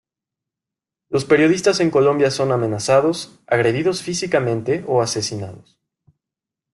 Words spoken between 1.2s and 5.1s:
periodistas en Colombia son amenazados, agredidos físicamente o